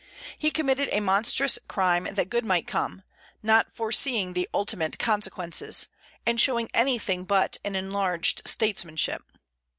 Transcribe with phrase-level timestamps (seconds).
[0.39, 3.03] He committed a monstrous crime that good might come,
[3.43, 5.89] not foreseeing the ultimate consequences,
[6.25, 9.21] and showing anything but an enlarged statesmanship.